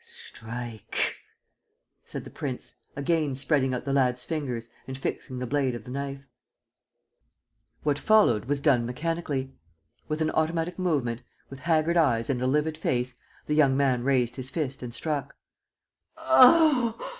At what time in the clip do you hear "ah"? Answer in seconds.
16.17-16.95